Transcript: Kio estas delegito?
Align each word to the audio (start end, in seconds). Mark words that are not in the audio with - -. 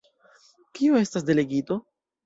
Kio 0.79 1.03
estas 1.03 1.29
delegito? 1.31 1.83